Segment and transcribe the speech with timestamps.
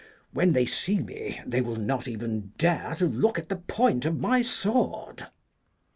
[0.31, 4.19] When they see me they will not even dare to look at the point of
[4.19, 5.27] my sword.'